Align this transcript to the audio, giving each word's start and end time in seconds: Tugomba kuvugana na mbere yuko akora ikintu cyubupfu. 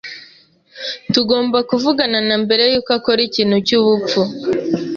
Tugomba 1.13 1.57
kuvugana 1.69 2.19
na 2.27 2.35
mbere 2.43 2.63
yuko 2.71 2.91
akora 2.97 3.19
ikintu 3.29 3.55
cyubupfu. 3.67 4.21